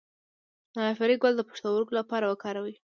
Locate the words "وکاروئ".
2.27-2.73